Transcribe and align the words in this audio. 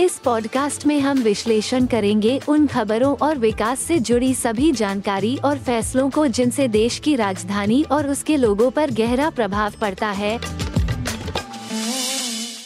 इस 0.00 0.18
पॉडकास्ट 0.18 0.84
में 0.86 0.98
हम 1.00 1.18
विश्लेषण 1.18 1.86
करेंगे 1.86 2.38
उन 2.48 2.66
खबरों 2.66 3.16
और 3.16 3.38
विकास 3.38 3.80
से 3.80 3.98
जुड़ी 3.98 4.32
सभी 4.34 4.70
जानकारी 4.72 5.36
और 5.44 5.58
फैसलों 5.58 6.08
को 6.10 6.26
जिनसे 6.28 6.66
देश 6.68 6.98
की 6.98 7.14
राजधानी 7.16 7.82
और 7.92 8.08
उसके 8.08 8.36
लोगों 8.36 8.70
पर 8.70 8.90
गहरा 8.90 9.30
प्रभाव 9.30 9.74
पड़ता 9.80 10.10
है। 10.10 10.38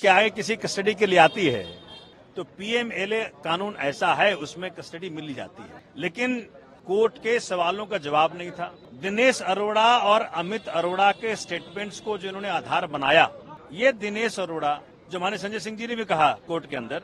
क्या 0.00 0.14
है, 0.14 0.30
किसी 0.30 0.56
कस्टडी 0.56 0.94
के 0.94 1.06
लिए 1.06 1.18
आती 1.18 1.46
है 1.46 1.64
तो 2.36 2.44
पीएमएलए 2.44 3.22
कानून 3.44 3.74
ऐसा 3.80 4.12
है, 4.14 4.34
उसमें 4.36 4.70
कस्टडी 4.70 5.10
मिल 5.10 5.32
जाती 5.34 5.62
है। 5.62 5.82
लेकिन 5.96 6.38
कोर्ट 6.86 7.18
के 7.18 7.38
सवालों 7.40 7.86
का 7.86 7.98
जवाब 8.00 8.36
नहीं 8.38 8.50
था। 8.50 8.72
दिनेश 9.02 9.40
अरोड़ा 9.42 9.86
और 9.98 10.20
अमित 10.20 10.68
अरोड़ा 10.70 11.10
के 11.12 11.34
स्टेटमेंट्स 11.36 12.00
को 12.00 12.16
जिन्होंने 12.18 12.48
आधार 12.48 12.86
बनाया, 12.86 13.30
ये 13.72 13.92
दिनेश 13.92 14.38
अरोड़ा 14.40 14.80
जो 15.12 15.18
हमारे 15.18 15.38
संजय 15.38 15.58
सिंह 15.60 15.76
जी 15.76 15.86
ने 15.86 15.96
भी 15.96 16.04
कहा 16.04 16.30
कोर्ट 16.46 16.66
के 16.66 16.76
अंदर, 16.76 17.02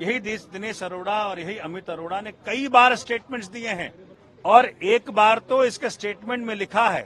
यही 0.00 0.18
दिनेश 0.20 0.82
अरोड़ा 0.82 1.18
और 1.22 1.40
यही 1.40 1.56
अमित 1.58 1.90
अरोड़ा 1.90 2.20
ने 2.20 2.30
कई 2.46 2.68
बार 2.68 2.94
स्टेटमेंट्स 2.96 3.48
दिए 3.48 3.68
हैं। 3.70 3.92
और 4.44 4.66
एक 4.66 5.10
बार 5.10 5.38
तो 5.48 5.64
इसके 5.64 5.90
स्टेटमेंट 5.90 6.46
में 6.46 6.54
लिखा 6.54 6.88
है 6.88 7.02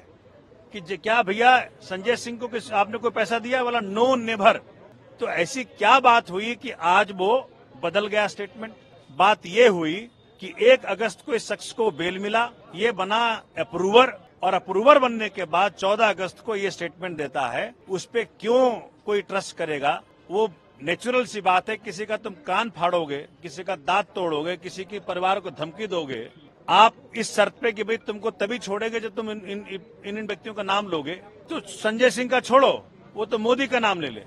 कि 0.74 0.96
क्या 0.96 1.20
भैया 1.22 1.59
संजय 1.83 2.16
सिंह 2.16 2.38
को 2.38 2.48
किस 2.48 2.70
आपने 2.72 2.98
कोई 2.98 3.11
पैसा 3.11 3.38
दिया? 3.38 3.62
वाला 3.62 3.80
नो 3.80 4.14
नेभर 4.16 4.61
तो 5.20 5.28
ऐसी 5.28 5.64
क्या 5.64 5.98
बात 6.00 6.30
हुई 6.30 6.55
कि 6.55 6.70
आज 6.70 7.12
वो 7.12 7.50
बदल 7.83 8.06
गया 8.06 8.27
स्टेटमेंट 8.28 8.75
बात 9.10 9.47
ये 9.48 9.69
हुई 9.69 9.94
कि 10.42 10.55
एक 10.62 10.84
अगस्त 10.86 11.27
को 11.27 11.34
इस 11.34 11.48
शख्स 11.48 11.72
को 11.72 11.91
बेल 11.92 12.19
मिला, 12.19 12.50
ये 12.75 12.92
बना 12.94 13.25
अप्रूवर 13.58 14.19
और 14.42 14.55
अप्रूवर 14.55 14.98
बनने 14.98 15.28
के 15.28 15.44
बाद 15.47 15.75
14 15.75 16.08
अगस्त 16.08 16.41
को 16.41 16.56
ये 16.56 16.70
स्टेटमेंट 16.70 17.16
देता 17.19 17.47
है, 17.48 17.72
उस 17.88 18.05
पर 18.05 18.25
क्यों 18.41 18.70
कोई 19.06 19.22
ट्रस्ट 19.22 19.56
करेगा? 19.56 20.03
वो 20.30 20.48
नेचुरल 20.82 21.24
सी 21.24 21.41
बात 21.41 21.69
है 21.70 21.77
किसी 21.77 22.05
का 22.06 22.16
तुम 22.19 22.34
कान 22.46 22.70
फाड़ोगे 22.77 23.19
किसी 23.42 23.62
का 23.64 23.77
दांत 23.82 24.06
तोड़ोगे 24.14 24.56
किसी 24.58 24.84
के 24.84 24.98
परिवार 25.02 25.41
को 25.41 25.50
धमकी 25.52 25.86
दोगे 25.86 26.28
आप 26.69 26.94
इस 27.16 27.34
शर्त 27.34 27.55
पे 27.62 27.72
कि 27.72 27.84
भाई 27.84 27.96
तुमको 28.06 28.30
तभी 28.32 28.58
छोड़ेंगे 28.58 29.00
जब 29.00 29.14
तुम 29.16 29.30
इन 29.30 29.41
इन 29.47 29.64
इन, 29.70 30.19
इन 30.19 30.27
व्यक्तियों 30.27 30.54
का 30.54 30.62
नाम 30.64 30.88
लोगे। 30.88 31.14
तो 31.50 31.60
संजय 31.60 32.10
सिंह 32.10 32.30
का 32.30 32.41
छोड़ो 32.41 32.72
वो 33.16 33.24
तो 33.24 33.38
मोदी 33.38 33.66
का 33.66 33.78
नाम 33.80 34.00
ले 34.00 34.08
ले। 34.10 34.20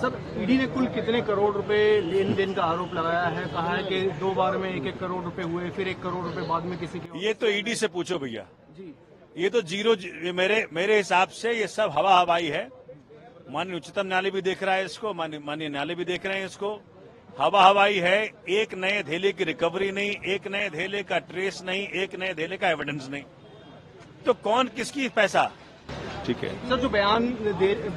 सर 0.00 0.18
ईडी 0.42 0.56
ने 0.58 0.66
कुल 0.66 0.86
कितने 0.94 1.20
करोड़ 1.22 1.54
रुपए 1.54 1.78
लेन 2.02 2.34
देन 2.34 2.54
का 2.54 2.62
आरोप 2.64 2.94
लगाया 2.94 3.26
है? 3.26 3.44
कहा 3.46 3.74
है 3.74 3.82
कि 3.84 4.00
दो 4.20 4.32
बार 4.34 4.56
में 4.58 4.70
एक 4.70 4.86
एक 4.86 4.98
करोड़ 4.98 5.22
रुपए 5.24 5.42
हुए 5.42 5.70
फिर 5.70 5.88
एक 5.88 6.02
करोड़ 6.02 6.24
रुपए 6.24 6.46
बाद 6.48 6.64
में 6.64 6.78
किसी 6.78 6.98
के 6.98 7.26
ये 7.26 7.34
तो 7.34 7.48
ईडी 7.48 7.74
से 7.74 7.88
पूछो 7.88 8.18
भैया। 8.18 8.46
जी। 8.72 8.94
ये 9.36 9.48
तो 9.50 9.62
ज़ीरो 9.62 9.94
जी, 9.96 10.32
मेरे 10.32 10.66
मेरे 10.72 10.96
हिसाब 10.96 11.28
से 11.30 11.52
ये 11.52 11.66
सब 11.68 11.92
हवा 11.96 12.18
हवाई 12.18 12.46
है। 12.48 12.68
माननीय 13.50 13.76
उच्चतम 13.76 14.06
न्यायालय 14.06 14.30
भी 14.30 14.40
देख 14.42 14.62
रहा 14.62 14.74
है 14.74 14.84
इसको, 14.84 15.14
माननीय 15.14 15.68
न्यायालय 15.68 15.94
भी 15.94 16.04
देख 16.04 16.26
रहे 16.26 16.38
हैं 16.38 16.46
इसको। 16.46 16.80
हवा 17.38 17.64
हवाई 17.66 17.98
है, 17.98 18.30
एक 18.48 18.74
नए 18.74 19.02
धेले 19.02 19.32
की 19.32 19.44
रिकवरी 19.44 19.90
नहीं, 19.92 20.10
एक 20.10 20.46
नए 20.46 20.70
धेले 20.70 21.02
का 21.02 21.18
ट्रेस 21.18 21.62
नहीं, 21.64 21.86
एक 21.88 22.14
नए 22.14 22.34
धेले 22.34 22.56
का 22.56 22.68
एविडेंस 22.68 23.08
नहीं। 23.10 23.22
तो 24.26 24.34
कौन 24.34 24.68
किसकी 24.68 25.08
पैसा? 25.08 25.50
ठीक 26.26 26.38
है। 26.38 26.50
सर 26.68 26.78
जो 26.80 26.88
बयान 26.88 27.26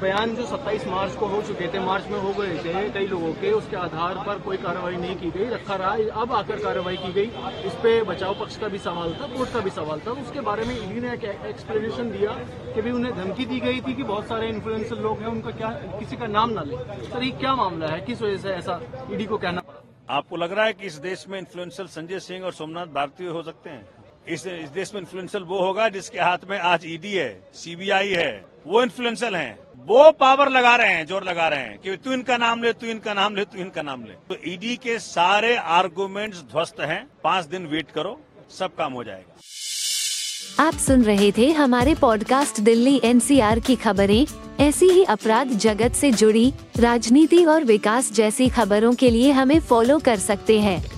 बयान 0.00 0.34
जो 0.36 0.46
27 0.46 0.86
मार्च 0.86 1.14
को 1.16 1.26
हो 1.26 1.40
चुके 1.42 1.66
थे 1.74 1.78
मार्च 1.80 2.06
में 2.06 2.18
हो 2.20 2.32
गए 2.32 2.56
थे 2.64 2.88
कई 2.90 3.06
लोगों 3.06 3.32
के 3.34 3.52
उसके 3.52 3.76
आधार 3.76 4.22
पर 4.26 4.38
कोई 4.38 4.56
कार्रवाई 4.56 4.96
नहीं 4.96 5.16
की 5.16 5.30
गई 5.30 5.48
रखा 5.50 5.74
रहा 5.74 6.20
अब 6.22 6.32
आकर 6.32 6.62
कार्रवाई 6.62 6.96
की 6.96 7.12
गई। 7.12 7.30
इस 7.66 7.74
पे 7.82 8.02
बचाव 8.04 8.34
पक्ष 8.40 8.56
का 8.56 8.68
भी 8.68 8.78
सवाल 8.78 9.14
था 9.14 9.26
कोर्ट 9.26 9.52
का 9.52 9.60
भी 9.60 9.70
सवाल 9.70 10.00
था। 10.06 10.10
उसके 10.22 10.40
बारे 10.40 10.64
में 10.64 10.74
ईडी 10.76 11.00
ने 11.00 11.12
एक 11.12 11.24
एक्सप्लेनेशन 11.24 12.10
दिया 12.10 12.32
कि 12.74 12.82
भी 12.82 12.90
उन्हें 12.90 13.14
धमकी 13.16 13.44
दी 13.46 13.60
गई 13.60 13.80
थी 13.80 13.94
कि 13.94 14.02
बहुत 14.04 14.28
सारे 14.28 14.48
इन्फ्लुएंसर 14.48 15.02
लोग 15.02 15.20
हैं 15.20 15.28
उनका 15.28 15.50
क्या 15.52 15.70
किसी 15.98 16.16
का 16.16 16.26
नाम 16.28 16.50
ना 16.50 16.62
ले। 16.62 16.76
सर 17.04 17.22
ये 17.22 17.30
क्या 17.40 17.54
मामला 17.56 17.86
है? 17.86 18.00
किस 18.00 18.22
वजह 18.22 18.36
से 18.36 18.48
ऐसा 18.50 18.80
ईडी 19.12 19.24
को 19.24 19.38
कहना 19.38 19.60
पड़ा? 19.60 19.82
आपको 20.10 20.36
लग 20.36 20.52
रहा 20.52 20.64
है 20.64 20.72
कि 20.72 20.86
इस 20.86 20.94
देश 21.00 21.24
में 21.28 21.38
इन्फ्लुएंसर 21.38 21.86
संजय 21.88 22.20
सिंह 22.20 22.44
और 22.44 22.52
सोमनाथ 22.52 22.86
भारतीय 22.94 23.28
हो 23.28 23.42
सकते 23.42 23.70
हैं? 23.70 23.86
इस, 24.28 24.44
देश 24.74 24.92
में 24.94 25.00
इन्फ्लुएंसल 25.00 25.42
वो 25.42 25.58
होगा 25.58 25.88
जिसके 25.88 26.18
हाथ 26.20 26.38
में 26.50 26.58
आज 26.60 26.84
ईडी 26.86 27.12
है 27.12 27.30
सीबीआई 27.54 28.08
है 28.10 28.44
वो 28.66 28.82
इन्फ्लुएंसल 28.82 29.36
हैं। 29.36 29.58
वो 29.88 30.10
पावर 30.12 30.48
लगा 30.48 30.74
रहे 30.76 30.92
हैं 30.92 31.06
ज़ोर 31.06 31.24
लगा 31.24 31.46
रहे 31.48 31.60
हैं 31.60 31.78
कि 31.78 31.96
तू 31.96 32.12
इनका 32.12 32.36
नाम 32.36 32.62
ले 32.62 32.72
तू 32.72 32.86
इनका 32.86 33.14
नाम 33.14 33.36
ले 33.36 33.44
तू 33.44 33.58
इनका 33.58 33.82
नाम 33.82 34.04
ले। 34.04 34.14
तो 34.28 34.36
ईडी 34.46 34.76
के 34.76 34.98
सारे 34.98 35.56
आर्गूमेंट्स 35.56 36.42
ध्वस्त 36.42 36.80
हैं। 36.80 37.06
पाँच 37.24 37.46
दिन 37.46 37.66
वेट 37.66 37.90
करो 37.90 38.18
सब 38.58 38.74
काम 38.74 38.92
हो 38.92 39.04
जाएगा। 39.04 40.64
आप 40.64 40.74
सुन 40.76 41.02
रहे 41.04 41.30
थे 41.32 41.50
हमारे 41.52 41.94
पॉडकास्ट 41.94 42.60
दिल्ली 42.60 43.00
एनसीआर 43.04 43.60
की 43.60 43.76
खबरें। 43.76 44.26
ऐसी 44.60 44.88
ही 44.88 45.04
अपराध 45.06 45.48
जगत 45.58 45.94
से 45.94 46.10
जुड़ी 46.12 46.52
राजनीति 46.78 47.44
और 47.44 47.64
विकास 47.64 48.12
जैसी 48.12 48.48
खबरों 48.48 48.94
के 48.94 49.10
लिए 49.10 49.30
हमें 49.32 49.58
फॉलो 49.60 49.98
कर 49.98 50.16
सकते 50.18 50.58
हैं। 50.60 50.97